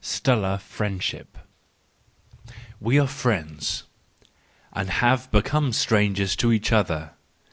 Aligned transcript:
Stellar 0.03 0.57
Friendship 0.57 1.37
.—We 2.79 2.99
were 2.99 3.05
friends, 3.05 3.83
and 4.73 4.89
have 4.89 5.29
become 5.29 5.71
strangers 5.73 6.35
to 6.37 6.51
each 6.51 6.71
other. 6.71 7.11